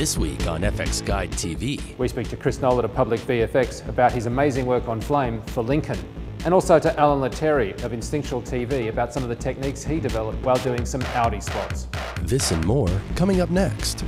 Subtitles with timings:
[0.00, 1.78] This week on FX Guide TV.
[1.98, 5.62] We speak to Chris Nollett of Public VFX about his amazing work on flame for
[5.62, 5.98] Lincoln.
[6.46, 10.42] And also to Alan Latteri of Instinctual TV about some of the techniques he developed
[10.42, 11.86] while doing some Audi spots.
[12.22, 14.02] This and more coming up next.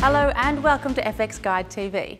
[0.00, 2.18] Hello and welcome to FX Guide TV.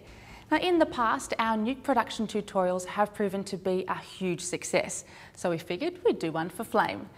[0.51, 5.05] Now in the past, our nuke production tutorials have proven to be a huge success,
[5.37, 7.11] so we figured we'd do one for Flame.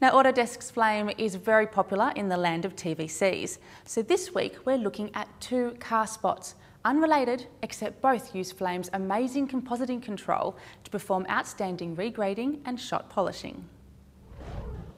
[0.00, 4.78] Now Autodesk's Flame is very popular in the land of TVCs, so this week we're
[4.78, 6.54] looking at two car spots,
[6.86, 13.62] unrelated except both use Flame's amazing compositing control to perform outstanding regrading and shot polishing.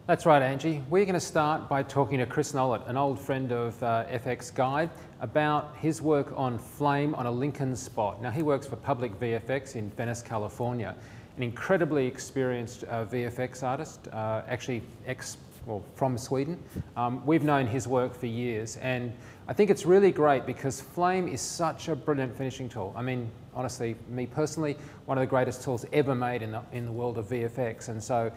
[0.07, 0.85] That's right, Angie.
[0.89, 4.55] We're going to start by talking to Chris Nollett, an old friend of uh, FX
[4.55, 4.91] Guide,
[5.21, 8.23] about his work on Flame on a Lincoln spot.
[8.23, 10.95] Now, he works for Public VFX in Venice, California,
[11.37, 15.37] an incredibly experienced uh, VFX artist, uh, actually ex
[15.67, 16.59] well, from Sweden.
[16.97, 19.13] Um, we've known his work for years, and
[19.47, 22.93] I think it's really great because Flame is such a brilliant finishing tool.
[22.97, 26.85] I mean, honestly, me personally, one of the greatest tools ever made in the, in
[26.85, 28.33] the world of VFX, and so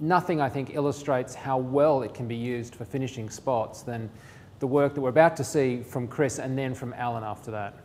[0.00, 4.10] nothing, I think, illustrates how well it can be used for finishing spots than
[4.58, 7.76] the work that we're about to see from Chris and then from Alan after that.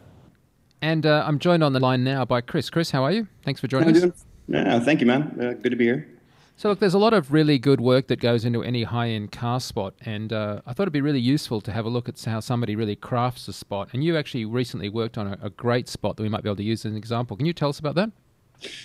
[0.81, 2.69] And uh, I'm joined on the line now by Chris.
[2.69, 3.27] Chris, how are you?
[3.43, 4.25] Thanks for joining us.
[4.47, 5.37] Yeah, thank you, man.
[5.39, 6.07] Uh, good to be here.
[6.55, 9.31] So, look, there's a lot of really good work that goes into any high end
[9.31, 12.21] car spot, and uh, I thought it'd be really useful to have a look at
[12.23, 13.89] how somebody really crafts a spot.
[13.93, 16.57] And you actually recently worked on a, a great spot that we might be able
[16.57, 17.35] to use as an example.
[17.35, 18.11] Can you tell us about that?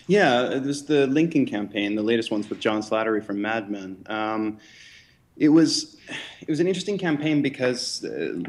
[0.07, 4.03] Yeah, it was the Lincoln campaign, the latest ones with John Slattery from Mad Men.
[4.07, 4.59] Um,
[5.37, 5.97] it was
[6.41, 8.41] it was an interesting campaign because uh,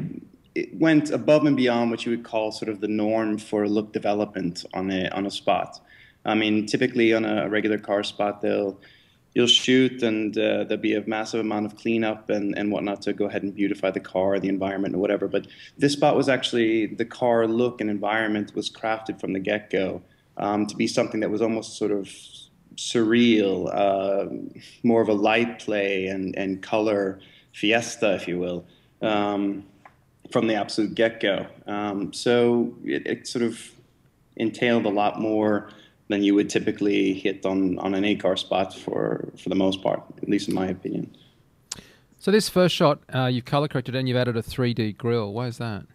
[0.54, 3.92] it went above and beyond what you would call sort of the norm for look
[3.92, 5.80] development on a on a spot.
[6.24, 8.78] I mean, typically on a regular car spot, they'll
[9.34, 13.12] you'll shoot and uh, there'll be a massive amount of cleanup and, and whatnot to
[13.12, 15.28] go ahead and beautify the car, the environment, or whatever.
[15.28, 15.46] But
[15.78, 20.02] this spot was actually the car look and environment was crafted from the get go
[20.36, 22.08] um, to be something that was almost sort of
[22.76, 24.26] surreal, uh,
[24.82, 27.20] more of a light play and, and color
[27.52, 28.64] fiesta, if you will,
[29.02, 29.64] um,
[30.32, 31.46] from the absolute get go.
[31.66, 33.60] Um, so it, it, sort of
[34.36, 35.70] entailed a lot more
[36.10, 39.80] than you would typically hit on, on an A car spot for, for the most
[39.82, 41.16] part, at least in my opinion.
[42.18, 45.32] So this first shot, uh, you've color corrected and you've added a 3D grill.
[45.32, 45.86] Why is that?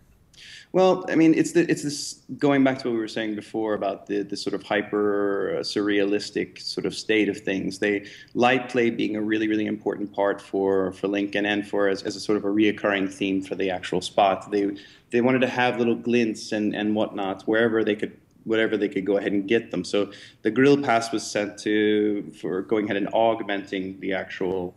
[0.71, 3.75] Well, I mean, it's the, it's this going back to what we were saying before
[3.75, 7.79] about the the sort of hyper uh, surrealistic sort of state of things.
[7.79, 12.03] They light play being a really really important part for for Lincoln and for as,
[12.03, 14.51] as a sort of a reoccurring theme for the actual spot.
[14.51, 14.75] They
[15.11, 19.05] they wanted to have little glints and and whatnot wherever they could whatever they could
[19.05, 19.83] go ahead and get them.
[19.83, 20.11] So
[20.43, 24.75] the grill pass was sent to for going ahead and augmenting the actual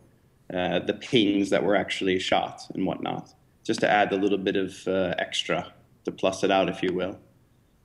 [0.53, 4.55] uh, the pings that were actually shot and whatnot, just to add a little bit
[4.55, 5.71] of uh, extra
[6.05, 7.19] to plus it out, if you will.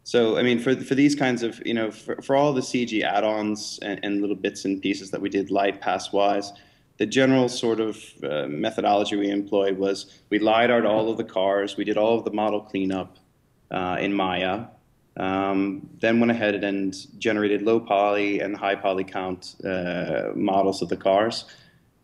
[0.02, 3.02] So, I mean, for for these kinds of, you know, for, for all the CG
[3.02, 6.52] add-ons and, and little bits and pieces that we did light pass wise,
[6.98, 11.76] the general sort of uh, methodology we employed was we lidared all of the cars,
[11.76, 13.18] we did all of the model cleanup
[13.70, 14.66] uh, in Maya,
[15.16, 20.88] um, then went ahead and generated low poly and high poly count uh, models of
[20.88, 21.44] the cars.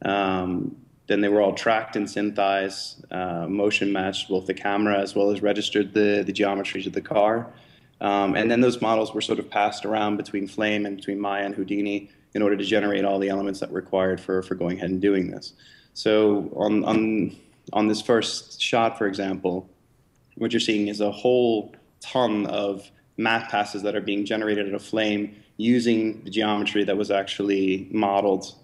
[0.03, 0.77] Um,
[1.09, 5.31] then they were all tracked and synthesized, uh, motion matched both the camera as well
[5.31, 7.53] as registered the, the geometries of the car.
[8.01, 11.45] Um, and then those models were sort of passed around between Flame and between Maya
[11.45, 14.79] and Houdini in order to generate all the elements that were required for, for going
[14.79, 15.55] ahead and doing this.
[15.95, 17.37] So on, on,
[17.73, 19.69] on this first shot, for example,
[20.37, 22.89] what you're seeing is a whole ton of
[23.21, 27.87] matte passes that are being generated at a flame using the geometry that was actually
[27.91, 28.55] modeled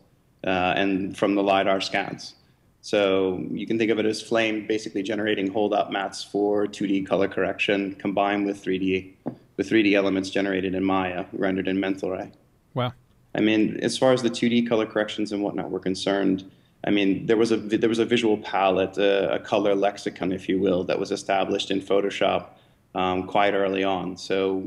[0.44, 2.34] uh, and from the LiDAR scans.
[2.81, 7.27] So you can think of it as Flame basically generating hold-up mattes for 2D color
[7.27, 9.12] correction combined with 3D
[9.56, 12.31] with 3D elements generated in Maya, rendered in Mental Ray.
[12.75, 12.93] Wow.
[13.34, 16.50] I mean, as far as the 2D color corrections and whatnot were concerned,
[16.84, 20.49] I mean, there was a there was a visual palette, a, a color lexicon, if
[20.49, 22.50] you will, that was established in Photoshop
[22.96, 24.16] um, quite early on.
[24.16, 24.64] So,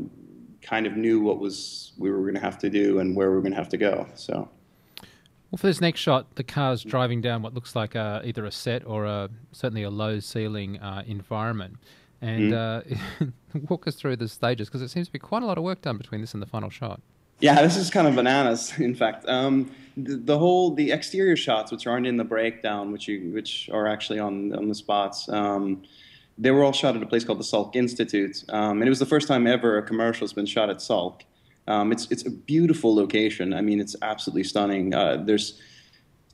[0.61, 3.35] kind of knew what was we were going to have to do and where we
[3.35, 4.07] were going to have to go.
[4.15, 4.49] So.
[5.51, 8.51] Well, for this next shot, the car's driving down what looks like a, either a
[8.51, 11.77] set or a, certainly a low ceiling uh, environment.
[12.21, 12.91] And mm.
[13.21, 15.63] uh, walk us through the stages because it seems to be quite a lot of
[15.63, 17.01] work done between this and the final shot.
[17.39, 18.73] Yeah, this is kind of bananas.
[18.79, 23.07] In fact, um, the, the, whole the exterior shots, which aren't in the breakdown, which
[23.07, 25.83] you which are actually on on the spots, um,
[26.39, 28.99] they were all shot at a place called the Salk Institute, um, and it was
[28.99, 31.21] the first time ever a commercial has been shot at Salk.
[31.67, 33.53] Um, it's it's a beautiful location.
[33.53, 34.93] I mean, it's absolutely stunning.
[34.93, 35.61] Uh, there's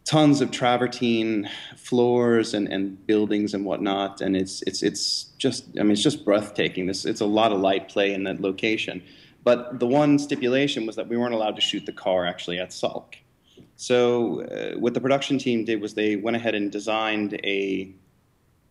[0.05, 5.83] tons of travertine floors and, and buildings and whatnot, and it's it's it's just I
[5.83, 6.85] mean it's just breathtaking.
[6.85, 9.03] This it's a lot of light play in that location.
[9.43, 12.69] But the one stipulation was that we weren't allowed to shoot the car actually at
[12.69, 13.15] Salk.
[13.75, 17.93] So uh, what the production team did was they went ahead and designed a, a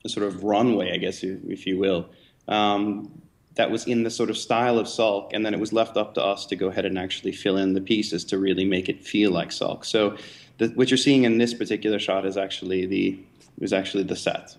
[0.07, 2.11] sort of runway, I guess, if, if you will,
[2.49, 3.23] um,
[3.55, 6.15] that was in the sort of style of Salk, and then it was left up
[6.15, 9.03] to us to go ahead and actually fill in the pieces to really make it
[9.05, 9.85] feel like Salk.
[9.85, 10.17] So
[10.59, 13.19] the, what you're seeing in this particular shot is actually the
[13.61, 14.57] is actually the set.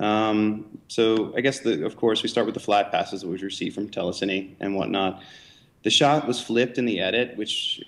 [0.00, 3.36] Um, so I guess the, of course we start with the flat passes that we
[3.36, 5.22] received from Telecine and whatnot.
[5.82, 7.80] The shot was flipped in the edit, which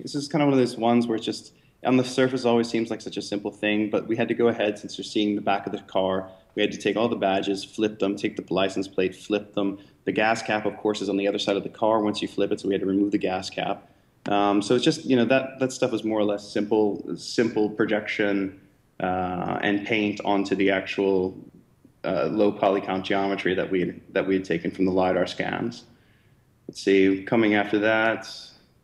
[0.00, 1.52] this is kind of one of those ones where it's just
[1.84, 4.48] on the surface always seems like such a simple thing, but we had to go
[4.48, 6.28] ahead since you're seeing the back of the car.
[6.54, 9.78] We had to take all the badges, flip them, take the license plate, flip them.
[10.04, 12.28] The gas cap, of course, is on the other side of the car once you
[12.28, 13.88] flip it, so we had to remove the gas cap.
[14.26, 17.68] Um, so it's just you know that that stuff is more or less simple, simple
[17.70, 18.60] projection
[19.00, 21.36] uh, and paint onto the actual
[22.04, 25.84] uh, low polycount geometry that we that we had taken from the lidar scans.
[26.68, 28.28] Let's see, coming after that,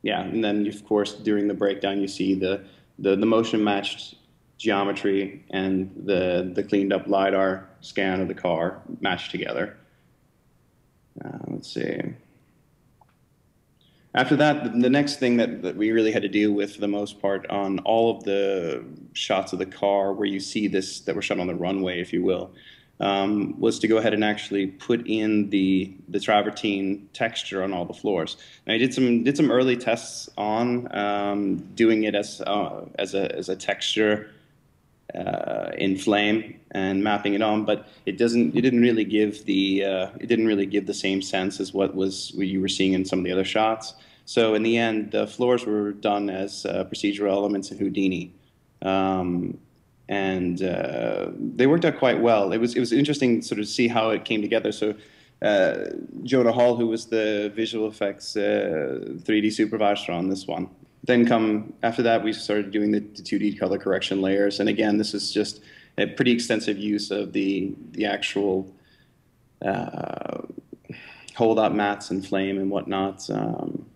[0.03, 2.65] yeah, and then of course during the breakdown you see the
[2.99, 4.17] the, the motion matched
[4.57, 9.77] geometry and the the cleaned up lidar scan of the car matched together.
[11.25, 12.01] Uh, let's see.
[14.15, 16.81] After that, the, the next thing that, that we really had to deal with for
[16.81, 21.01] the most part on all of the shots of the car where you see this
[21.01, 22.51] that were shot on the runway, if you will,
[23.01, 27.85] um, was to go ahead and actually put in the the travertine texture on all
[27.85, 28.37] the floors.
[28.67, 33.15] And I did some did some early tests on um, doing it as uh, as
[33.15, 34.31] a as a texture
[35.15, 39.85] uh, in flame and mapping it on, but it doesn't it didn't really give the
[39.85, 42.93] uh, it didn't really give the same sense as what was what you were seeing
[42.93, 43.95] in some of the other shots.
[44.25, 48.35] So in the end, the floors were done as uh, procedural elements in Houdini.
[48.83, 49.59] Um,
[50.09, 52.53] and uh, they worked out quite well.
[52.53, 54.73] It was it was interesting sort of see how it came together.
[54.73, 54.95] So
[55.43, 55.91] uh,
[56.23, 60.69] Jonah Hall, who was the visual effects uh, 3D supervisor on this one,
[61.05, 64.61] then come after that we started doing the, the 2D color correction layers.
[64.61, 65.61] And again, this is just
[65.99, 68.73] a pretty extensive use of the the actual
[69.65, 70.43] uh,
[71.35, 73.29] hold up mattes and flame and whatnot.
[73.31, 73.87] Um,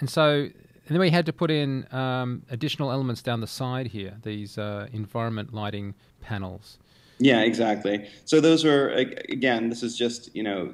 [0.00, 0.48] and so
[0.88, 4.56] and then we had to put in um, additional elements down the side here, these
[4.56, 6.78] uh, environment lighting panels.
[7.18, 8.08] Yeah, exactly.
[8.24, 10.72] So those are again, this is just you know,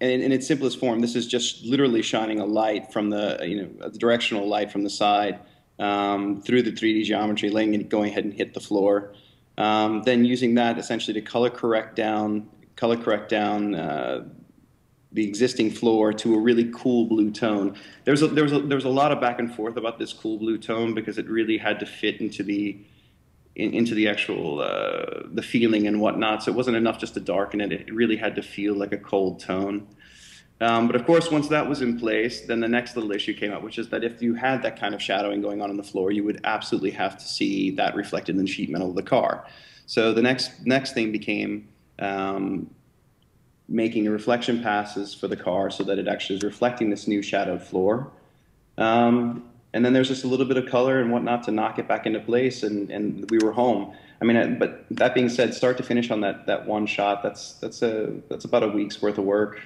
[0.00, 3.62] in, in, its simplest form, this is just literally shining a light from the you
[3.62, 5.40] know, the directional light from the side
[5.78, 9.14] um, through the 3D geometry, letting it going ahead and hit the floor.
[9.56, 14.24] Um, then using that essentially to color correct down, color correct down uh,
[15.14, 17.76] the existing floor to a really cool blue tone.
[18.04, 19.98] There was a, there was a, there was a lot of back and forth about
[19.98, 22.76] this cool blue tone because it really had to fit into the
[23.54, 26.42] in, into the actual uh, the feeling and whatnot.
[26.42, 27.72] So it wasn't enough just to darken it.
[27.72, 29.86] It really had to feel like a cold tone.
[30.60, 33.52] Um, but of course, once that was in place, then the next little issue came
[33.52, 35.82] up, which is that if you had that kind of shadowing going on on the
[35.82, 39.02] floor, you would absolutely have to see that reflected in the sheet metal of the
[39.02, 39.46] car.
[39.86, 41.68] So the next next thing became
[42.00, 42.70] um,
[43.68, 47.62] making reflection passes for the car so that it actually is reflecting this new shadowed
[47.62, 48.10] floor.
[48.76, 51.88] Um, and then there's just a little bit of color and whatnot to knock it
[51.88, 53.92] back into place, and, and we were home.
[54.20, 57.54] I mean, but that being said, start to finish on that, that one shot, that's,
[57.54, 59.60] that's, a, that's about a week's worth of work,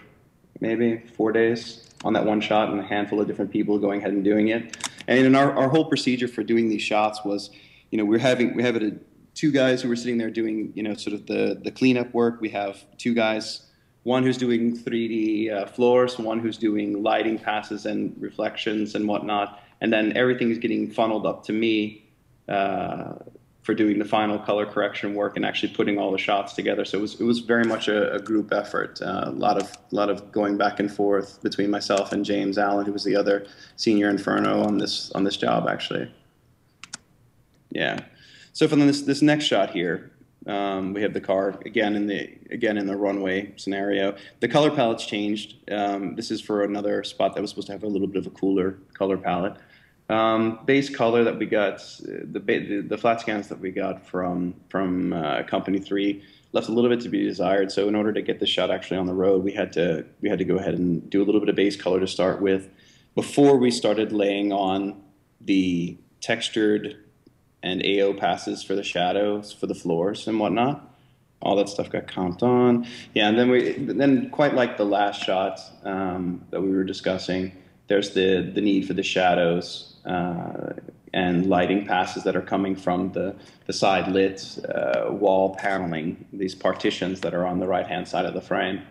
[0.60, 4.12] maybe four days on that one shot, and a handful of different people going ahead
[4.12, 4.76] and doing it.
[5.06, 7.50] And in our, our whole procedure for doing these shots was,
[7.90, 8.92] you know, we're having we have a,
[9.34, 12.40] two guys who were sitting there doing, you know, sort of the the cleanup work.
[12.40, 13.67] We have two guys
[14.08, 19.62] one who's doing 3D uh, floors, one who's doing lighting passes and reflections and whatnot,
[19.82, 22.08] and then everything is getting funneled up to me
[22.48, 23.12] uh,
[23.62, 26.86] for doing the final color correction work and actually putting all the shots together.
[26.86, 28.98] So it was it was very much a, a group effort.
[29.02, 32.86] Uh, a lot of lot of going back and forth between myself and James Allen,
[32.86, 33.46] who was the other
[33.76, 36.10] senior Inferno on this on this job actually.
[37.72, 37.98] Yeah.
[38.54, 40.10] So for this this next shot here,
[40.48, 44.16] um, we have the car again in the again in the runway scenario.
[44.40, 45.70] The color palette's changed.
[45.70, 48.26] Um, this is for another spot that was supposed to have a little bit of
[48.26, 49.56] a cooler color palette.
[50.10, 54.54] Um, base color that we got, the, the, the flat scans that we got from
[54.70, 57.70] from uh, Company Three left a little bit to be desired.
[57.70, 60.30] So in order to get the shot actually on the road, we had to we
[60.30, 62.70] had to go ahead and do a little bit of base color to start with,
[63.14, 65.02] before we started laying on
[65.42, 67.04] the textured
[67.62, 70.84] and AO passes for the shadows for the floors and whatnot.
[71.40, 72.86] All that stuff got comped on.
[73.14, 77.52] Yeah, and then we then quite like the last shot um, that we were discussing.
[77.86, 80.72] There's the the need for the shadows, uh,
[81.12, 83.34] and lighting passes that are coming from the,
[83.66, 88.24] the side lit uh, wall paneling, these partitions that are on the right hand side
[88.24, 88.82] of the frame.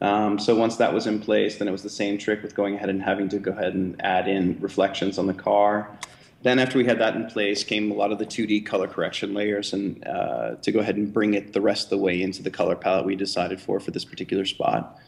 [0.00, 2.74] Um, so once that was in place, then it was the same trick with going
[2.74, 5.98] ahead and having to go ahead and add in reflections on the car.
[6.42, 9.34] Then after we had that in place came a lot of the 2D color correction
[9.34, 12.42] layers and uh, to go ahead and bring it the rest of the way into
[12.42, 14.98] the color palette we decided for for this particular spot.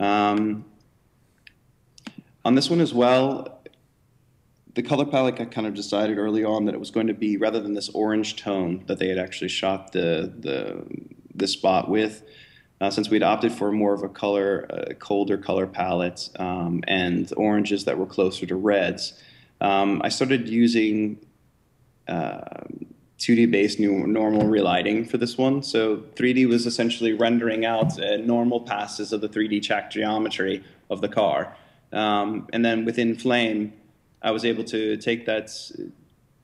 [0.00, 0.64] Um,
[2.44, 3.60] on this one as well,
[4.74, 7.36] the color palette I kind of decided early on that it was going to be
[7.36, 10.84] rather than this orange tone that they had actually shot the the
[11.34, 12.22] the spot with,
[12.80, 17.32] uh, since we'd opted for more of a color, uh, colder color palette um, and
[17.36, 19.14] oranges that were closer to reds,
[19.60, 21.18] um, I started using
[22.06, 22.40] uh,
[23.18, 25.62] 2D based new normal relighting for this one.
[25.62, 31.00] So 3D was essentially rendering out uh, normal passes of the 3D track geometry of
[31.00, 31.56] the car.
[31.92, 33.72] Um, and then within Flame,
[34.22, 35.50] I was able to take that,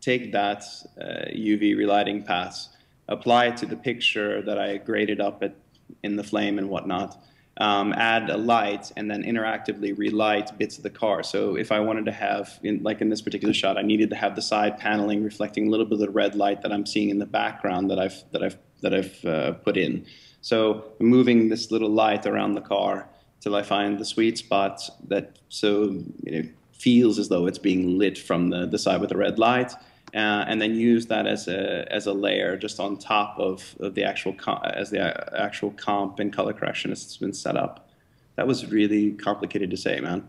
[0.01, 0.63] take that
[0.99, 2.71] UV uh, relighting pass,
[3.09, 5.55] apply it to the picture that I graded up at,
[6.03, 7.23] in the Flame and whatnot,
[7.59, 11.23] um, add a light, and then interactively relight bits of the car.
[11.23, 14.17] So if I wanted to have, in, like in this particular shot, I needed to
[14.17, 17.11] have the side paneling reflecting a little bit of the red light that I'm seeing
[17.11, 20.05] in the background that I've that I've that I've uh, put in.
[20.41, 23.09] So moving this little light around the car
[23.41, 27.99] till I find the sweet spot that so you know, feels as though it's being
[27.99, 29.73] lit from the, the side with the red light.
[30.15, 33.95] Uh, and then use that as a as a layer just on top of, of
[33.97, 35.01] the actual as the
[35.37, 37.89] actual comp and color correction has been set up.
[38.37, 40.25] That was really complicated to say, man.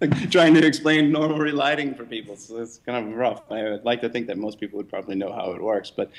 [0.00, 3.42] like trying to explain normal relighting for people, so it's kind of rough.
[3.50, 6.10] I would like to think that most people would probably know how it works, but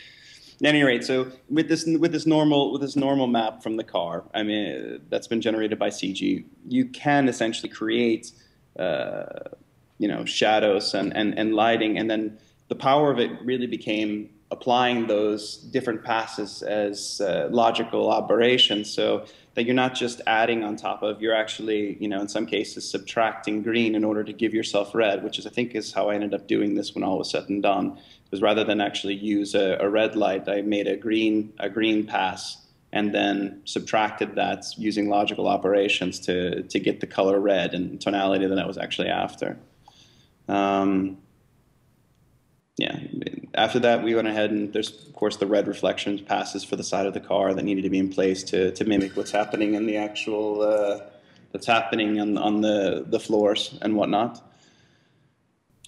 [0.61, 3.83] at any rate, so with this with this normal with this normal map from the
[3.83, 8.31] car, I mean that's been generated by CG, you can essentially create,
[8.79, 9.25] uh,
[9.97, 12.37] you know, shadows and, and and lighting, and then
[12.67, 18.91] the power of it really became applying those different passes as uh, logical operations.
[18.91, 19.25] So
[19.55, 22.89] that you're not just adding on top of, you're actually, you know, in some cases
[22.89, 26.15] subtracting green in order to give yourself red, which is I think is how I
[26.15, 27.97] ended up doing this when all was said and done.
[28.25, 32.05] Because rather than actually use a, a red light, I made a green a green
[32.05, 32.57] pass
[32.91, 38.45] and then subtracted that using logical operations to to get the color red and tonality
[38.47, 39.57] that I was actually after.
[40.47, 41.17] Um,
[42.77, 42.99] yeah,
[43.53, 46.83] after that, we went ahead and there's, of course, the red reflections passes for the
[46.83, 49.75] side of the car that needed to be in place to, to mimic what's happening
[49.75, 50.99] in the actual, uh,
[51.51, 54.43] that's happening on, on the, the floors and whatnot.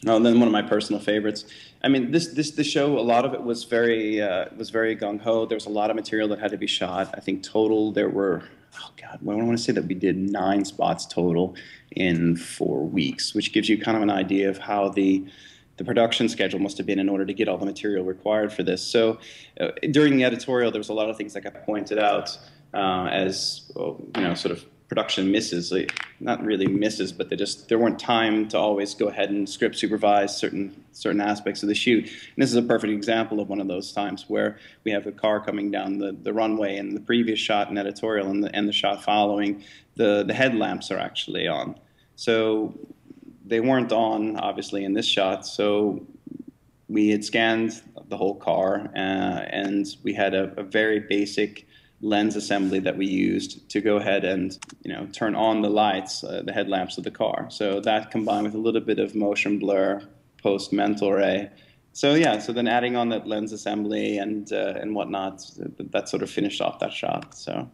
[0.06, 1.46] Oh, and then one of my personal favorites.
[1.84, 3.00] I mean, this this the show.
[3.00, 5.48] A lot of it was very uh, was very gung ho.
[5.48, 7.14] There was a lot of material that had to be shot.
[7.16, 8.44] I think total there were
[8.82, 11.56] oh god, well, I want to say that we did nine spots total
[11.92, 15.26] in four weeks, which gives you kind of an idea of how the
[15.78, 18.64] the production schedule must have been in order to get all the material required for
[18.64, 18.82] this.
[18.82, 19.20] So
[19.60, 22.36] uh, during the editorial, there was a lot of things that got pointed out
[22.74, 25.72] uh, as you know, sort of production misses.
[25.72, 29.48] Like, not really misses, but they just there weren't time to always go ahead and
[29.48, 32.06] script supervise certain certain aspects of the shoot.
[32.06, 35.12] And this is a perfect example of one of those times where we have a
[35.12, 38.68] car coming down the, the runway, and the previous shot and editorial and the, and
[38.68, 39.64] the shot following,
[39.96, 41.80] the the headlamps are actually on.
[42.16, 42.74] So
[43.46, 45.46] they weren't on, obviously, in this shot.
[45.46, 46.06] So
[46.90, 51.67] we had scanned the whole car, uh, and we had a, a, very basic
[52.02, 56.24] lens assembly that we used to go ahead and you know turn on the lights,
[56.24, 57.48] uh, the headlamps of the car.
[57.50, 60.02] So that combined with a little bit of motion blur
[60.42, 61.50] post mental ray.
[61.94, 66.24] So yeah, so then adding on that lens assembly and uh, and whatnot, that sort
[66.24, 67.36] of finished off that shot.
[67.36, 67.70] So.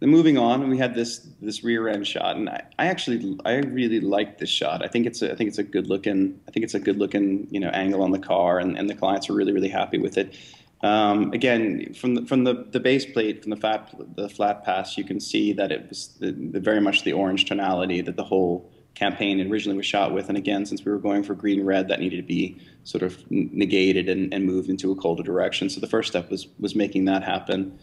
[0.00, 3.58] Then moving on, we had this this rear end shot, and I, I actually I
[3.58, 4.84] really like this shot.
[4.84, 6.98] I think it's a, I think it's a good looking I think it's a good
[6.98, 9.98] looking you know angle on the car, and, and the clients are really really happy
[9.98, 10.36] with it.
[10.84, 14.98] Um, again, from the, from the, the base plate, from the flat the flat pass,
[14.98, 18.24] you can see that it was the, the very much the orange tonality that the
[18.24, 20.28] whole campaign originally was shot with.
[20.28, 23.18] And again, since we were going for green red, that needed to be sort of
[23.30, 25.70] negated and, and moved into a colder direction.
[25.70, 27.78] So the first step was was making that happen.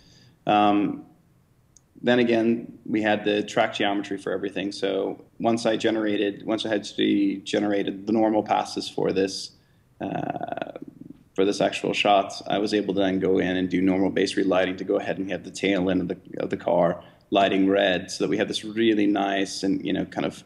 [0.46, 1.05] Um,
[2.03, 4.72] then again, we had the track geometry for everything.
[4.72, 9.51] So once I generated, once I had to generated the normal passes for this,
[10.00, 10.77] uh,
[11.33, 14.35] for this actual shot, I was able to then go in and do normal base
[14.35, 17.69] relighting to go ahead and have the tail end of the, of the car lighting
[17.69, 18.11] red.
[18.11, 20.43] So that we had this really nice and, you know, kind of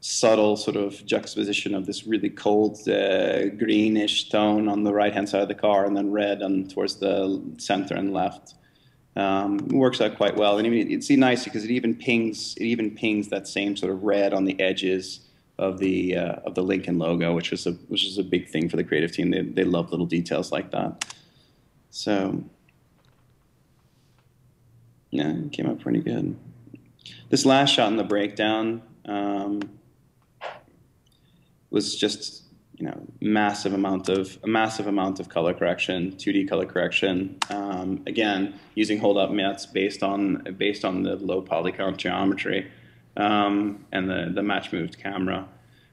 [0.00, 5.28] subtle sort of juxtaposition of this really cold uh, greenish tone on the right hand
[5.28, 8.54] side of the car and then red on towards the center and left.
[9.16, 10.58] Um, works out quite well.
[10.58, 14.34] And it's nice because it even pings it even pings that same sort of red
[14.34, 15.23] on the edges
[15.58, 18.68] of the uh, of the Lincoln logo, which was a which is a big thing
[18.68, 19.30] for the creative team.
[19.30, 21.04] They they love little details like that.
[21.90, 22.42] So
[25.10, 26.36] yeah, it came out pretty good.
[27.28, 29.60] This last shot in the breakdown um,
[31.70, 32.42] was just
[32.76, 37.38] you know massive amount of a massive amount of color correction, 2D color correction.
[37.48, 42.68] Um, again, using hold up mattes based on based on the low poly count geometry
[43.16, 45.48] um, and the the match moved camera.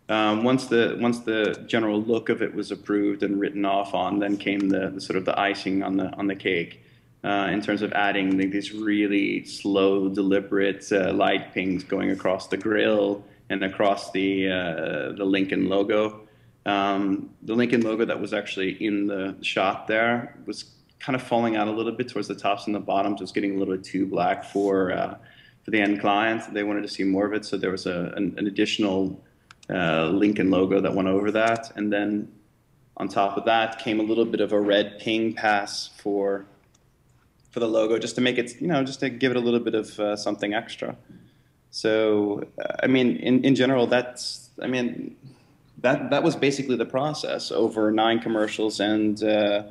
[0.09, 4.19] Um, once the once the general look of it was approved and written off on,
[4.19, 6.83] then came the, the sort of the icing on the on the cake.
[7.23, 12.57] Uh, in terms of adding these really slow, deliberate uh, light pings going across the
[12.57, 16.27] grill and across the uh, the Lincoln logo.
[16.65, 20.65] Um, the Lincoln logo that was actually in the shot there was
[20.99, 23.21] kind of falling out a little bit towards the tops and the bottoms.
[23.21, 25.15] It was getting a little bit too black for uh,
[25.63, 26.53] for the end client.
[26.53, 29.21] They wanted to see more of it, so there was a, an, an additional
[29.69, 32.31] uh, Lincoln logo that went over that, and then
[32.97, 36.45] on top of that came a little bit of a red ping pass for
[37.51, 39.59] for the logo, just to make it, you know, just to give it a little
[39.59, 40.95] bit of uh, something extra.
[41.69, 45.17] So, uh, I mean, in, in general, that's, I mean,
[45.81, 49.63] that that was basically the process over nine commercials and uh,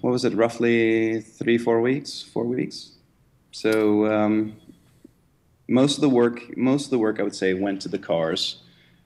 [0.00, 2.92] what was it roughly three four weeks four weeks
[3.50, 4.56] so um,
[5.68, 8.62] most of the work most of the work i would say went to the cars.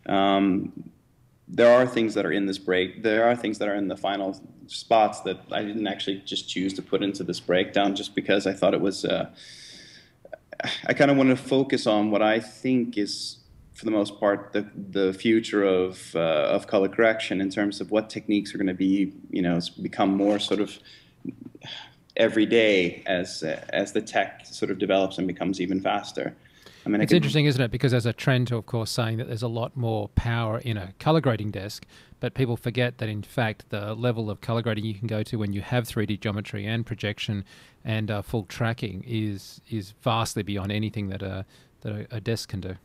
[0.06, 0.90] Um,
[1.46, 3.96] there are things that are in this break there are things that are in the
[3.96, 8.46] final spots that i didn't actually just choose to put into this breakdown just because
[8.46, 9.30] i thought it was uh,
[10.86, 14.52] i kind of wanted to focus on what i think is for the most part,
[14.52, 18.68] the the future of uh, of color correction in terms of what techniques are going
[18.68, 20.78] to be, you know, become more sort of
[22.16, 26.34] every day as uh, as the tech sort of develops and becomes even faster.
[26.86, 27.70] I mean, it's I interesting, isn't it?
[27.70, 30.76] Because there's a trend to, of course, saying that there's a lot more power in
[30.76, 31.86] a color grading desk,
[32.20, 35.38] but people forget that, in fact, the level of color grading you can go to
[35.38, 37.44] when you have 3D geometry and projection
[37.84, 41.46] and uh, full tracking is is vastly beyond anything that a
[41.80, 42.76] that a, a desk can do.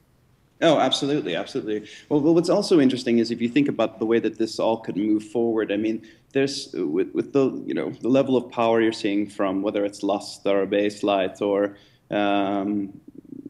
[0.61, 1.89] Oh, absolutely, absolutely.
[2.09, 4.77] Well, well, what's also interesting is if you think about the way that this all
[4.77, 5.71] could move forward.
[5.71, 9.61] I mean, there's with, with the you know the level of power you're seeing from
[9.61, 11.77] whether it's Lustre or Baselight or
[12.11, 12.99] um,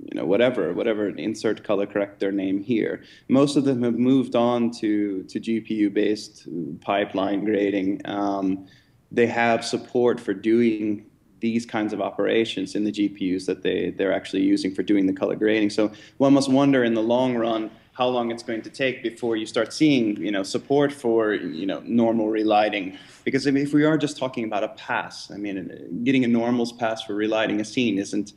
[0.05, 3.03] you know whatever whatever insert color correct their name here.
[3.27, 6.47] Most of them have moved on to to GPU based
[6.81, 8.01] pipeline grading.
[8.05, 8.67] Um,
[9.11, 11.08] they have support for doing
[11.39, 15.13] these kinds of operations in the GPUs that they, they're actually using for doing the
[15.13, 15.69] color grading.
[15.69, 19.35] So one must wonder in the long run how long it's going to take before
[19.35, 22.97] you start seeing you know, support for you know, normal relighting.
[23.25, 26.27] Because I mean, if we are just talking about a pass, I mean, getting a
[26.27, 28.31] normals pass for relighting a scene isn't,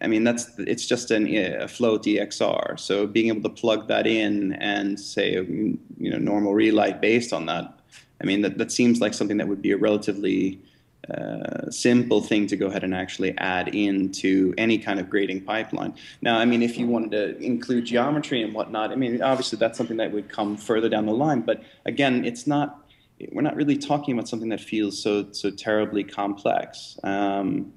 [0.00, 2.80] I mean, that's it's just an, a float EXR.
[2.80, 5.78] So being able to plug that in and say, you
[6.10, 7.78] know, normal relight based on that,
[8.20, 10.60] I mean, that, that seems like something that would be a relatively
[11.08, 15.94] uh, simple thing to go ahead and actually add into any kind of grading pipeline.
[16.20, 19.78] Now, I mean, if you wanted to include geometry and whatnot, I mean, obviously that's
[19.78, 21.40] something that would come further down the line.
[21.40, 22.86] But again, it's not.
[23.32, 26.98] We're not really talking about something that feels so so terribly complex.
[27.02, 27.72] Um,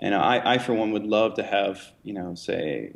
[0.00, 2.92] and I, I, for one, would love to have, you know, say,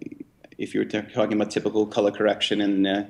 [0.59, 3.09] if you were talking about typical color correction in uh,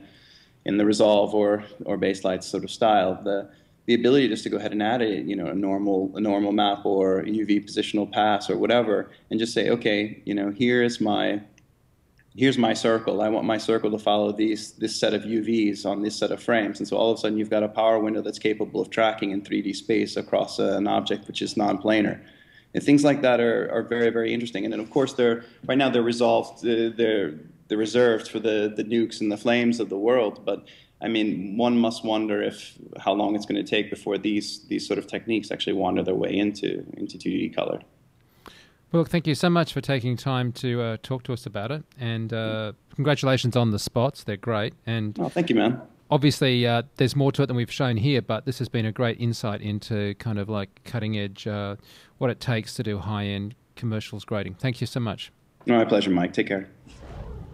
[0.65, 3.51] in the Resolve or or Baselight sort of style, the
[3.89, 6.53] the ability just to go ahead and add a you know a normal a normal
[6.53, 11.01] map or a UV positional pass or whatever, and just say, okay, you know, here's
[11.01, 11.41] my
[12.37, 13.23] here's my circle.
[13.23, 16.43] I want my circle to follow these this set of UVs on this set of
[16.43, 18.91] frames, and so all of a sudden you've got a power window that's capable of
[18.91, 22.21] tracking in 3D space across an object which is non-planar.
[22.75, 24.65] And things like that are, are very very interesting.
[24.65, 26.59] And then of course they're right now they're resolved.
[26.59, 30.69] Uh, they're they're reserved for the the nukes and the flames of the world, but
[31.01, 34.87] I mean, one must wonder if how long it's going to take before these these
[34.87, 37.81] sort of techniques actually wander their way into into 2D color.
[38.91, 41.85] Well, thank you so much for taking time to uh, talk to us about it,
[42.01, 44.25] and uh, congratulations on the spots.
[44.25, 44.75] They're great.
[44.87, 45.81] And oh, thank you, man.
[46.11, 48.93] Obviously, uh, there's more to it than we've shown here, but this has been a
[48.93, 51.77] great insight into kind of like cutting edge, uh,
[52.17, 54.55] what it takes to do high end commercials grading.
[54.55, 55.33] Thank you so much.
[55.67, 56.33] No, my pleasure, Mike.
[56.33, 56.69] Take care.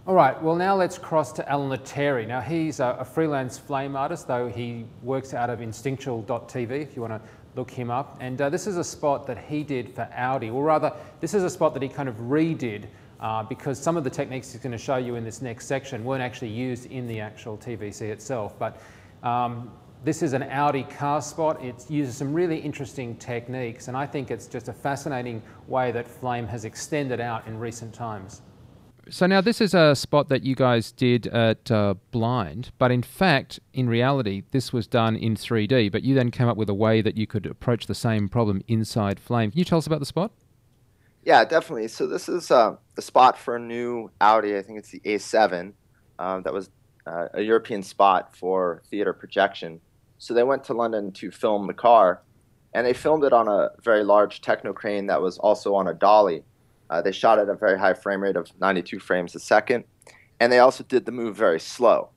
[0.07, 2.27] All right, well now let's cross to Alan Latteri.
[2.27, 7.01] Now he's a, a, freelance flame artist, though he works out of instinctual.tv if you
[7.01, 8.15] want to look him up.
[8.19, 11.43] And uh, this is a spot that he did for Audi, or rather, this is
[11.43, 12.85] a spot that he kind of redid
[13.19, 16.03] uh, because some of the techniques he's going to show you in this next section
[16.03, 18.59] weren't actually used in the actual TVC itself.
[18.59, 18.79] But
[19.23, 19.71] um,
[20.03, 21.63] this is an Audi car spot.
[21.63, 26.07] It uses some really interesting techniques, and I think it's just a fascinating way that
[26.07, 28.43] flame has extended out in recent times.
[29.09, 33.03] So now this is a spot that you guys did at uh, Blind, but in
[33.03, 35.91] fact, in reality, this was done in 3D.
[35.91, 38.63] But you then came up with a way that you could approach the same problem
[38.67, 39.51] inside Flame.
[39.51, 40.31] Can you tell us about the spot?
[41.23, 41.87] Yeah, definitely.
[41.87, 44.57] So this is uh, spot for a new Audi.
[44.57, 45.73] I think it's the A7.
[46.17, 46.69] Um, that was
[47.05, 49.81] uh, a European spot for theater projection.
[50.17, 52.21] So they went to London to film the car,
[52.73, 55.93] and they filmed it on a very large techno crane that was also on a
[55.93, 56.43] dolly.
[56.89, 59.83] Uh, they shot at a very high frame rate of 92 frames a second,
[60.39, 62.09] and they also did the move very slow.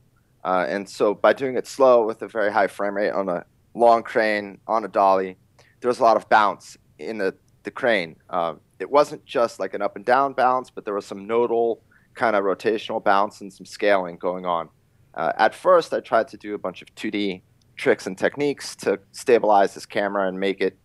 [0.44, 3.44] Uh, and so by doing it slow with a very high frame rate on a
[3.74, 5.36] long crane on a dolly,
[5.80, 8.16] there was a lot of bounce in the, the crane.
[8.30, 11.82] Um, it wasn't just like an up and down bounce, but there was some nodal
[12.14, 14.68] kind of rotational bounce and some scaling going on.
[15.14, 17.42] Uh, at first, I tried to do a bunch of 2D
[17.76, 20.76] tricks and techniques to stabilize this camera and make it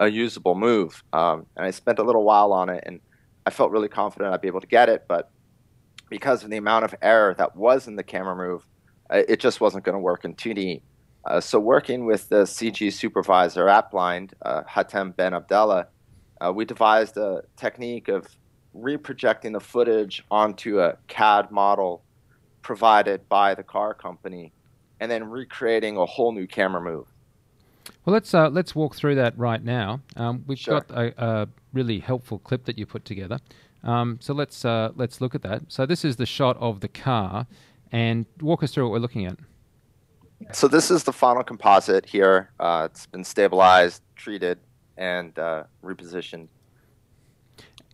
[0.00, 1.02] a usable move.
[1.12, 3.00] Um, and I spent a little while on it, and
[3.48, 5.06] I felt really confident I'd be able to get it.
[5.08, 5.30] But
[6.10, 8.66] because of the amount of error that was in the camera move,
[9.10, 10.82] it just wasn't going to work in 2D.
[11.24, 15.86] Uh, so working with the CG supervisor at Blind, uh, Hatem Ben Abdallah,
[16.42, 18.26] uh, we devised a technique of
[18.76, 22.04] reprojecting the footage onto a CAD model
[22.60, 24.52] provided by the car company,
[25.00, 27.06] and then recreating a whole new camera move.
[28.04, 30.00] Well, let's uh, let's walk through that right now.
[30.16, 30.80] Um, we've Sure.
[30.80, 33.38] got a, a really helpful clip that you put together.
[33.84, 35.62] Um, so let's uh, let's look at that.
[35.68, 37.46] So this is the shot of the car,
[37.92, 39.38] and walk us through what we're looking at.
[40.52, 42.50] So this is the final composite here.
[42.60, 44.58] Uh, it's been stabilized, treated,
[44.96, 46.48] and uh, repositioned.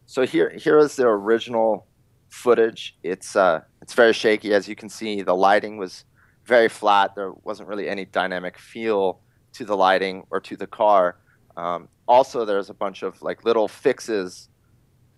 [0.07, 1.87] So here, here is the original
[2.29, 2.97] footage.
[3.03, 5.23] It's uh, it's very shaky, as you can see.
[5.23, 6.05] The lighting was
[6.45, 7.15] very flat.
[7.15, 9.21] There wasn't really any dynamic feel
[9.55, 11.17] to the lighting or to the car.
[11.57, 14.49] Um, also, there's a bunch of like little fixes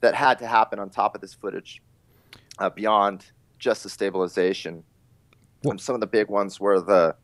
[0.00, 1.82] that had to happen on top of this footage
[2.58, 3.26] uh, beyond
[3.58, 4.84] just the stabilization.
[5.68, 7.16] Um, some of the big ones were the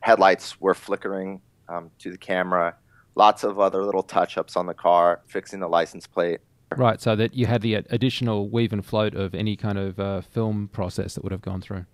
[0.00, 2.76] headlights were flickering um, to the camera.
[3.14, 6.40] Lots of other little touch-ups on the car, fixing the license plate.
[6.76, 10.20] Right, so that you had the additional weave and float of any kind of uh,
[10.20, 11.86] film process that would have gone through.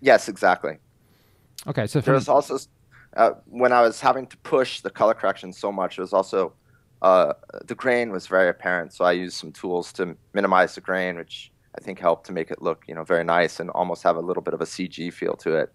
[0.00, 0.78] Yes, exactly.
[1.66, 2.58] Okay, so There from, was also
[3.16, 6.52] uh, when I was having to push the color correction so much, it was also
[7.02, 7.32] uh,
[7.64, 8.92] the grain was very apparent.
[8.92, 12.50] So I used some tools to minimize the grain, which I think helped to make
[12.50, 15.12] it look you know very nice and almost have a little bit of a CG
[15.12, 15.72] feel to it.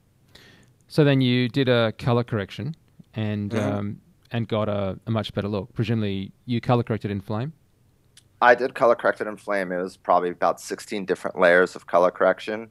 [0.88, 2.75] so then you did a color correction
[3.13, 3.62] and Mhm.
[3.77, 4.01] um,
[4.34, 5.73] and got a, a much better look.
[5.73, 7.51] Presumably, you color corrected in flame.
[8.41, 9.71] I did color correct it in Flame.
[9.71, 12.69] It was probably about 16 different layers of color correction,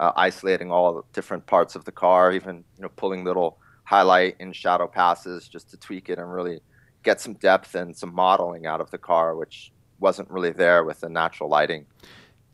[0.00, 3.58] uh, isolating all the different parts of the car, even you know pulling little
[3.90, 6.60] highlight and shadow passes just to tweak it and really
[7.02, 11.00] get some depth and some modeling out of the car, which wasn't really there with
[11.00, 11.84] the natural lighting.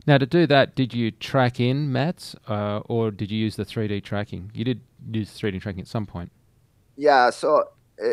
[0.07, 3.65] Now, to do that, did you track in mattes, uh, or did you use the
[3.65, 4.49] 3D tracking?
[4.51, 6.31] You did use 3D tracking at some point.
[6.95, 7.65] Yeah, so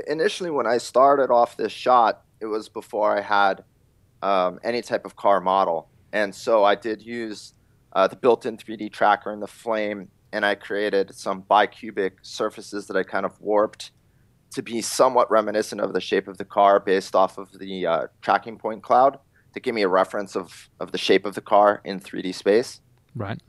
[0.07, 3.65] initially when I started off this shot, it was before I had
[4.23, 5.89] um, any type of car model.
[6.13, 7.55] And so I did use
[7.95, 12.88] uh, the built in 3D tracker in the flame, and I created some bicubic surfaces
[12.88, 13.92] that I kind of warped
[14.51, 18.07] to be somewhat reminiscent of the shape of the car based off of the uh,
[18.20, 19.20] tracking point cloud
[19.53, 22.81] to give me a reference of, of the shape of the car in 3D space.
[23.14, 23.40] Right.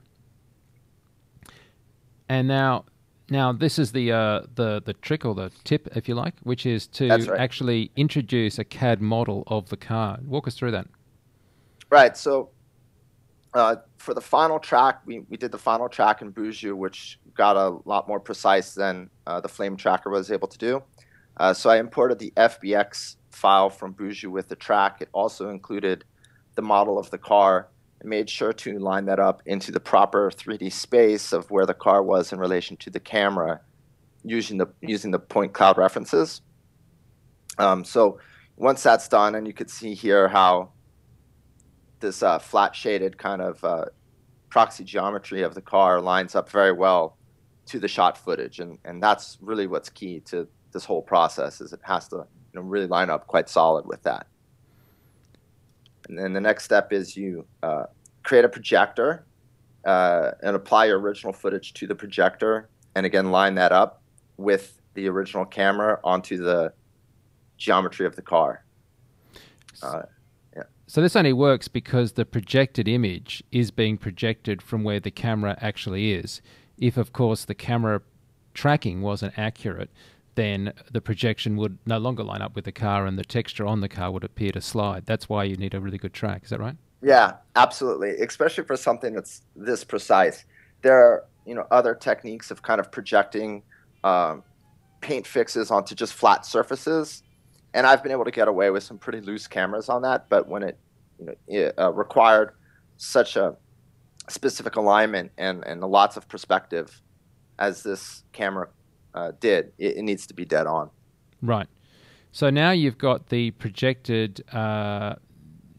[2.29, 2.85] And now,
[3.31, 6.67] now this is the uh, the the trick or the tip, if you like, which
[6.67, 7.29] is to right.
[7.39, 10.19] actually introduce a CAD model of the car.
[10.23, 10.87] Walk us through that.
[11.89, 12.15] Right.
[12.15, 12.49] So
[13.55, 17.55] uh, for the final track, we, we did the final track in Boujou, which got
[17.55, 20.83] a lot more precise than uh, the Flame Tracker was able to do.
[21.37, 25.01] Uh, so I imported the FBX file from Boujou with the track.
[25.01, 26.03] It also included
[26.55, 27.69] the model of the car
[28.01, 31.73] and made sure to line that up into the proper 3D space of where the
[31.73, 33.61] car was in relation to the camera
[34.25, 36.41] using the, using the point cloud references.
[37.57, 38.19] Um, so
[38.57, 40.71] once that's done, and you could see here how
[41.99, 43.85] this uh, flat shaded kind of uh,
[44.49, 47.17] proxy geometry of the car lines up very well
[47.65, 51.73] to the shot footage and, and that's really what's key to this whole process is
[51.73, 54.27] it has to you know, really line up quite solid with that.
[56.07, 57.85] And then the next step is you uh,
[58.23, 59.25] create a projector
[59.85, 64.01] uh, and apply your original footage to the projector and again line that up
[64.37, 66.73] with the original camera onto the
[67.57, 68.63] geometry of the car.
[69.81, 70.03] Uh,
[70.87, 75.57] So this only works because the projected image is being projected from where the camera
[75.59, 76.41] actually is.
[76.77, 78.01] If, of course, the camera
[78.53, 79.89] tracking wasn't accurate,
[80.35, 83.81] then the projection would no longer line up with the car and the texture on
[83.81, 85.05] the car would appear to slide.
[85.05, 86.43] That's why you need a really good track.
[86.43, 86.75] Is that right?
[87.01, 88.11] Yeah, absolutely.
[88.17, 90.45] Especially for something that's this precise.
[90.81, 93.63] There are you know other techniques of kind of projecting
[94.03, 94.43] um,
[95.01, 97.23] paint fixes onto just flat surfaces,
[97.75, 100.29] and I've been able to get away with some pretty loose cameras on that.
[100.29, 100.79] But when it
[101.19, 102.53] you know it, uh, required
[102.97, 103.55] such a
[104.29, 107.01] specific alignment and and lots of perspective,
[107.59, 108.69] as this camera
[109.13, 110.89] uh, did, it, it needs to be dead on.
[111.41, 111.67] Right.
[112.31, 115.15] So now you've got the projected, uh,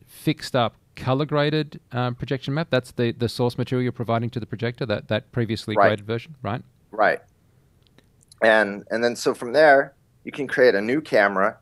[0.07, 2.69] fixed up, color graded um, projection map.
[2.71, 5.89] That's the, the source material you're providing to the projector, that, that previously Right.
[5.89, 6.63] graded version, right?
[6.91, 7.21] Right.
[8.43, 11.59] And and then so from there you can create a new camera.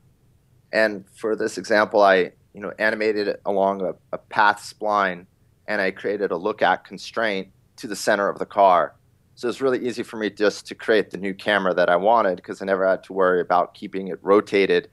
[0.75, 5.25] And for this example, I you know animated it along a, a path spline,
[5.69, 8.95] and I created a look at constraint to the center of the car.
[9.37, 12.37] So it's really easy for me just to create the new camera that I wanted
[12.37, 14.89] because I never had to worry about keeping it rotated,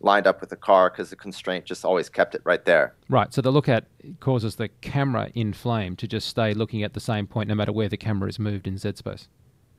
[0.00, 2.94] lined up with the car because the constraint just always kept it right there.
[3.10, 3.32] Right.
[3.32, 3.86] So the look at
[4.20, 7.72] causes the camera in flame to just stay looking at the same point no matter
[7.72, 9.28] where the camera is moved in Z space.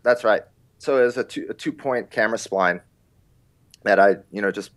[0.03, 0.43] That's right.
[0.77, 2.81] So it was a two, a two point camera spline
[3.84, 4.71] that I, you know, just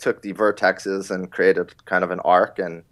[0.00, 2.82] took the vertexes and created kind of an arc, and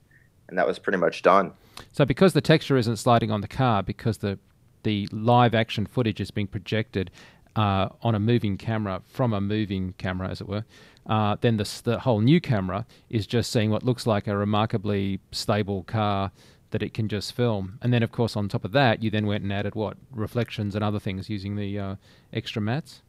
[0.49, 1.53] and that was pretty much done.
[1.93, 4.39] So because the texture isn't sliding on the car, because the
[4.83, 7.11] the live action footage is being projected
[7.57, 10.65] uh, on a moving camera from a moving camera, as it were,
[11.07, 15.21] uh, then the, the whole new camera is just seeing what looks like a remarkably
[15.33, 16.31] stable car
[16.71, 17.79] that it can just film.
[17.83, 20.75] And then, of course, on top of that, you then went and added what reflections
[20.75, 21.97] and other things using the uh,
[22.33, 23.01] extra mattes.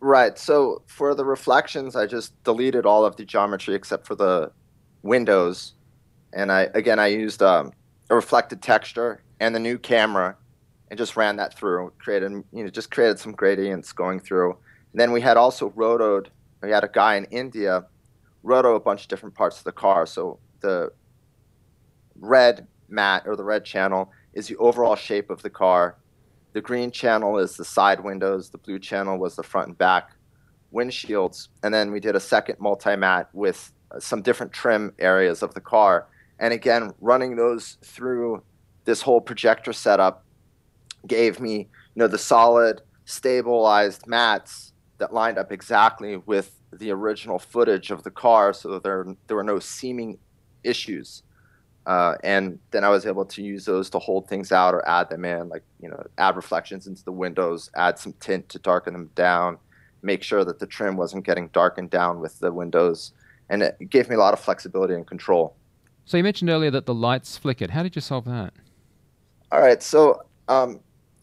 [0.00, 0.38] Right.
[0.38, 4.52] So for the reflections, I just deleted all of the geometry except for the
[5.02, 5.74] windows,
[6.32, 7.72] and I again I used um,
[8.10, 10.36] a reflected texture and the new camera,
[10.90, 11.92] and just ran that through.
[11.98, 14.50] Created you know just created some gradients going through.
[14.92, 16.26] And then we had also rotoed.
[16.62, 17.86] We had a guy in India
[18.46, 20.06] roto a bunch of different parts of the car.
[20.06, 20.92] So the
[22.18, 25.96] red matte or the red channel is the overall shape of the car.
[26.56, 28.48] The green channel is the side windows.
[28.48, 30.12] The blue channel was the front and back
[30.72, 31.48] windshields.
[31.62, 35.60] And then we did a second multi matte with some different trim areas of the
[35.60, 36.06] car.
[36.38, 38.42] And again, running those through
[38.86, 40.24] this whole projector setup
[41.06, 41.66] gave me, you
[41.96, 48.10] know, the solid, stabilized mattes that lined up exactly with the original footage of the
[48.10, 50.16] car, so that there there were no seaming
[50.64, 51.22] issues.
[51.86, 55.08] Uh, and then I was able to use those to hold things out or add
[55.08, 58.92] them in, like you know, add reflections into the windows, add some tint to darken
[58.92, 59.56] them down,
[60.02, 63.12] make sure that the trim wasn't getting darkened down with the windows,
[63.48, 65.54] and it gave me a lot of flexibility and control.
[66.06, 67.70] So you mentioned earlier that the lights flickered.
[67.70, 68.52] How did you solve that?
[69.52, 70.80] All right, so um,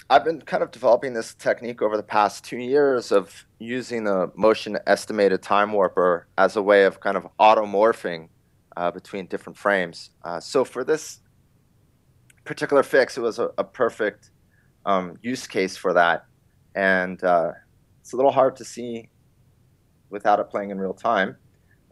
[0.10, 4.32] I've been kind of developing this technique over the past two years of using the
[4.36, 8.30] motion estimated time warper as a way of kind of automorphing
[8.78, 10.12] uh, between different frames.
[10.24, 11.20] Uh, so for this
[12.46, 14.32] particular fix, it was a, a perfect
[14.86, 16.26] um, use case for that,
[16.76, 17.52] and uh,
[18.02, 19.10] it's a little hard to see
[20.10, 21.36] without it playing in real time.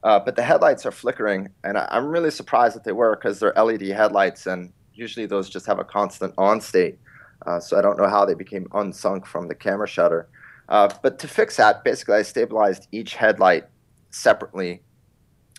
[0.03, 3.39] Uh, but the headlights are flickering, and I, I'm really surprised that they were because
[3.39, 6.97] they're LED headlights, and usually those just have a constant on state.
[7.45, 10.27] Uh, so I don't know how they became unsunk from the camera shutter.
[10.69, 13.65] Uh, but to fix that, basically I stabilized each headlight
[14.11, 14.81] separately,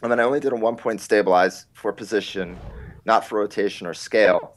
[0.02, 2.58] and then I only did a one-point stabilize for position,
[3.04, 4.56] not for rotation or scale.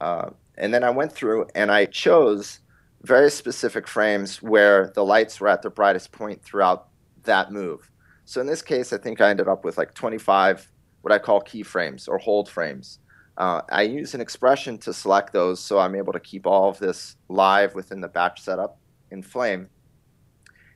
[0.00, 2.60] Uh, and then I went through and I chose
[3.02, 6.88] very specific frames where the lights were at their brightest point throughout
[7.24, 7.90] that move.
[8.24, 10.68] So in this case, I think I ended up with like 25
[11.02, 13.00] what I call keyframes or hold frames.
[13.36, 16.78] Uh, I use an expression to select those, so I'm able to keep all of
[16.78, 18.78] this live within the batch setup
[19.10, 19.68] in Flame.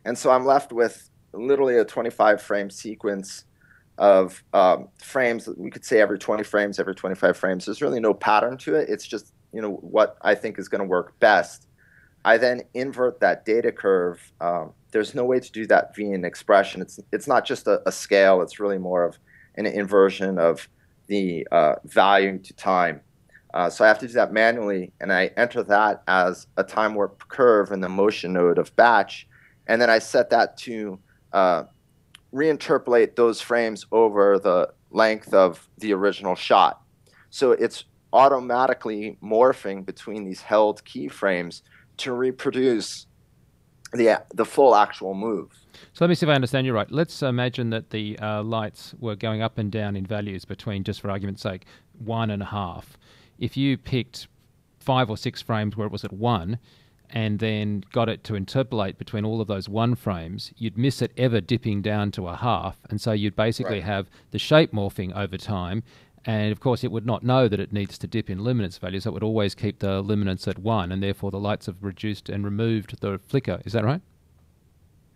[0.05, 3.45] And so I'm left with literally a 25 frame sequence
[3.99, 5.49] of um, frames.
[5.57, 7.65] We could say every 20 frames, every 25 frames.
[7.65, 8.89] There's really no pattern to it.
[8.89, 11.67] It's just you know what I think is going to work best.
[12.25, 14.21] I then invert that data curve.
[14.41, 16.83] Um, there's no way to do that via an expression.
[16.83, 18.43] It's it's not just a, a scale.
[18.43, 19.19] It's really more of
[19.57, 20.69] an inversion of
[21.07, 23.01] the uh, value to time.
[23.55, 26.95] Uh, so I have to do that manually, and I enter that as a time
[26.95, 29.27] warp curve in the motion node of batch,
[29.67, 30.99] and then I set that to
[31.33, 31.65] uh,
[32.37, 36.83] reinterpolate those frames over the length of the original shot.
[37.31, 41.62] So it's automatically morphing between these held keyframes
[41.99, 43.07] to reproduce
[43.92, 45.49] the the full actual move.
[45.92, 46.90] So let me see if I understand you right.
[46.90, 51.01] Let's imagine that the uh, lights were going up and down in values between, just
[51.01, 51.64] for argument's sake,
[51.99, 52.96] one and a half.
[53.38, 54.29] If you picked
[54.81, 56.59] five or six frames where it was at one,
[57.11, 61.12] and then got it to interpolate between all of those one frames, you'd miss it
[61.16, 63.85] ever dipping down to a half, and so you'd basically Right.
[63.85, 65.83] have the shape morphing over time,
[66.29, 69.05] And of course, it would not know that it needs to dip in luminance values.
[69.05, 72.29] so it would always keep the luminance at one, and therefore the lights have reduced
[72.29, 73.62] and removed the flicker.
[73.64, 74.03] Is that right?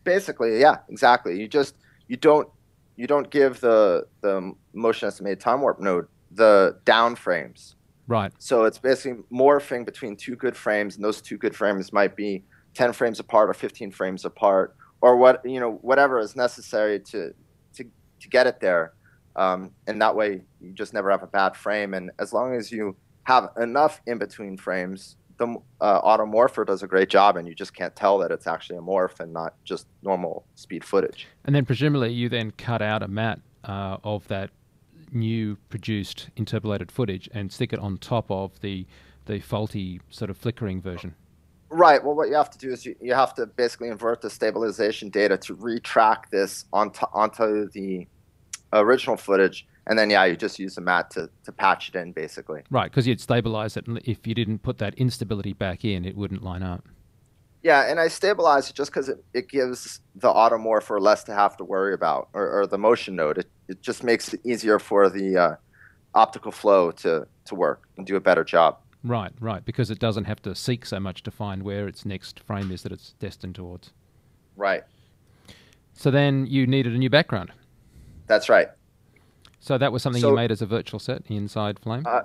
[0.04, 1.38] Basically, yeah, exactly.
[1.40, 1.74] You just
[2.08, 2.48] you don't
[2.96, 7.74] you don't give the the motion estimated time warp node the down frames.
[8.10, 8.32] Right.
[8.38, 12.42] So it's basically morphing between two good frames, and those two good frames might be
[12.74, 17.32] 10 frames apart or 15 frames apart, or what you know whatever is necessary to
[17.74, 17.84] to
[18.18, 18.94] to get it there.
[19.36, 21.94] Um, and that way, you just never have a bad frame.
[21.94, 25.46] And as long as you have enough in between frames, the
[25.80, 28.82] uh, automorpher does a great job, and you just can't tell that it's actually a
[28.82, 31.28] morph and not just normal speed footage.
[31.44, 34.50] And then presumably you then cut out a matte uh, of that
[35.12, 38.86] new produced interpolated footage and stick it on top of the
[39.26, 41.14] the faulty sort of flickering version.
[41.68, 42.02] Right.
[42.02, 45.08] Well, what you have to do is you, you have to basically invert the stabilization
[45.08, 48.08] data to retrack this onto onto the
[48.72, 52.12] original footage, and then yeah, you just use a matte to, to patch it in
[52.12, 52.62] basically.
[52.70, 56.16] Right, because you'd stabilize it, and if you didn't put that instability back in, it
[56.16, 56.88] wouldn't line up.
[57.62, 61.56] Yeah, and I stabilize it just because it, it gives the automorpher less to have
[61.58, 63.38] to worry about, or, or the motion node.
[63.38, 65.56] It, it just makes it easier for the uh,
[66.14, 68.78] optical flow to, to work and do a better job.
[69.04, 72.40] Right, right, because it doesn't have to seek so much to find where its next
[72.40, 73.92] frame is that it's destined towards.
[74.56, 74.82] Right.
[75.92, 77.52] So then you needed a new background.
[78.26, 78.68] That's right.
[79.58, 82.04] So that was something So- you made as a virtual set inside Flame?
[82.06, 82.22] Uh,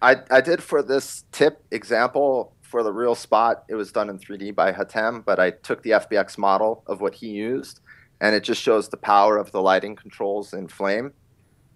[0.00, 3.62] I, I did for this tip example for the real spot.
[3.68, 7.14] It was done in 3D by Hatem, but I took the FBX model of what
[7.14, 7.78] he used,
[8.20, 11.12] and it just shows the power of the lighting controls in Flame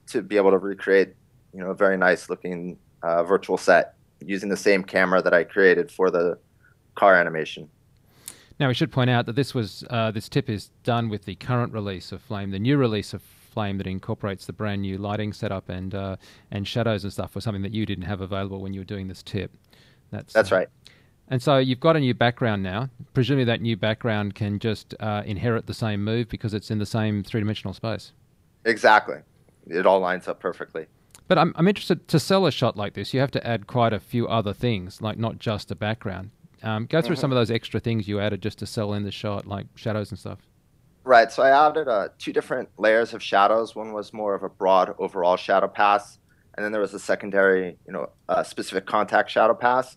[0.08, 1.14] to be able to recreate,
[1.54, 3.94] you know, a very nice looking uh, virtual set
[4.26, 6.36] using the same camera that I created for the
[6.96, 7.70] car animation.
[8.58, 11.36] Now we should point out that this was uh, this tip is done with the
[11.36, 12.50] current release of Flame.
[12.50, 16.16] The new release of Flame that incorporates the brand new lighting setup and uh,
[16.50, 19.06] and shadows and stuff was something that you didn't have available when you were doing
[19.06, 19.52] this tip.
[20.10, 20.68] That's That's uh, right.
[21.30, 22.88] And so you've got a new background now.
[23.12, 26.86] Presumably that new background can just uh, inherit the same move because it's in the
[26.86, 28.12] same three dimensional space.
[28.64, 29.18] Exactly.
[29.66, 30.86] It all lines up perfectly.
[31.28, 33.12] But I'm, I'm interested to sell a shot like this.
[33.12, 36.30] You have to add quite a few other things, like not just a background.
[36.62, 39.12] Um, go through some of those extra things you added just to sell in the
[39.12, 40.38] shot, like shadows and stuff.
[41.04, 41.30] Right.
[41.30, 43.76] So I added uh, two different layers of shadows.
[43.76, 46.18] One was more of a broad overall shadow pass,
[46.54, 49.96] and then there was a secondary, you know, uh, specific contact shadow pass.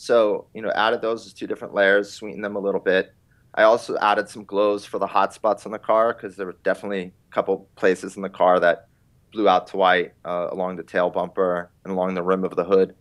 [0.00, 3.12] So you know, added those as two different layers, sweetened them a little bit.
[3.54, 6.56] I also added some glows for the hot spots on the car because there were
[6.64, 8.88] definitely a couple places in the car that
[9.30, 12.64] blew out to white uh, along the tail bumper and along the rim of the
[12.64, 12.94] hood.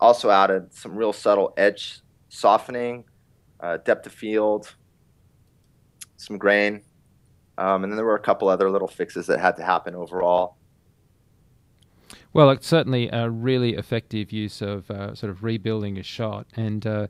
[0.00, 3.04] Also added some real subtle edge softening,
[3.60, 4.74] uh, depth of field,
[6.16, 6.80] some grain,
[7.58, 10.55] um, and then there were a couple other little fixes that had to happen overall.
[12.32, 16.86] Well, it's certainly a really effective use of uh, sort of rebuilding a shot, and
[16.86, 17.06] uh,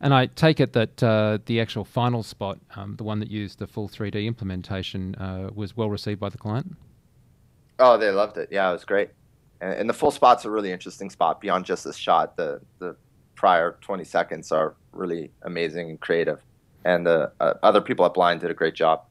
[0.00, 3.60] and I take it that uh, the actual final spot, um, the one that used
[3.60, 6.76] the full 3D implementation, uh, was well received by the client.
[7.78, 8.48] Oh, they loved it.
[8.50, 9.10] Yeah, it was great.
[9.60, 12.36] And, and the full spot's a really interesting spot beyond just this shot.
[12.36, 12.96] The the
[13.36, 16.40] prior 20 seconds are really amazing and creative,
[16.84, 19.04] and uh, uh, other people at Blind did a great job.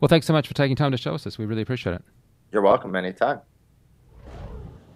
[0.00, 1.38] Well, thanks so much for taking time to show us this.
[1.38, 2.02] We really appreciate it.
[2.52, 3.40] You're welcome anytime.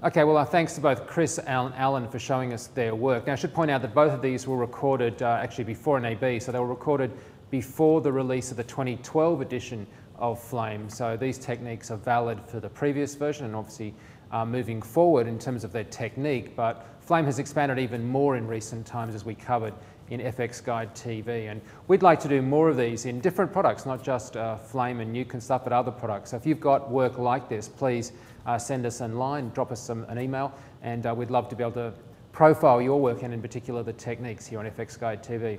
[0.03, 3.27] Okay, well, uh, thanks to both Chris and Alan for showing us their work.
[3.27, 6.41] Now, I should point out that both of these were recorded uh, actually before NAB,
[6.41, 7.13] so they were recorded
[7.51, 9.87] before the release of the 2012 edition
[10.17, 10.89] of Flame.
[10.89, 13.93] So these techniques are valid for the previous version and obviously
[14.33, 18.47] uh, moving forward in terms of their technique, but Flame has expanded even more in
[18.47, 19.75] recent times as we covered
[20.11, 21.51] in FX Guide TV.
[21.51, 25.01] And we'd like to do more of these in different products, not just uh, Flame
[25.01, 26.31] and Nuke and stuff, but other products.
[26.31, 28.13] So if you've got work like this, please
[28.47, 31.57] uh, send us in line, drop us some, an email, and uh, we'd love to
[31.57, 31.93] be able to
[32.33, 35.59] profile your work and in particular the techniques here on FX Guide TV.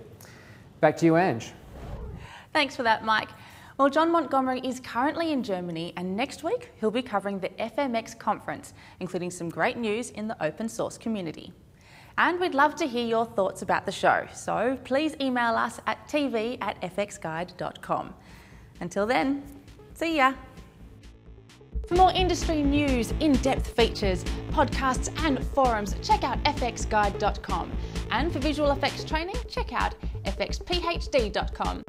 [0.80, 1.54] Back to you, Ange.
[2.54, 3.30] Thanks for that, Mike.
[3.78, 8.18] Well, John Montgomery is currently in Germany, and next week he'll be covering the FMX
[8.18, 11.54] conference, including some great news in the open source community.
[12.17, 16.08] And we'd love to hear your thoughts about the show, so please email us at
[16.08, 18.13] tv at fxguide.com.
[18.79, 19.44] Until then,
[19.94, 20.33] see ya.
[21.88, 27.71] For more industry news, in depth features, podcasts, and forums, check out fxguide.com.
[28.12, 31.83] And for visual effects training, check out fxphd.com.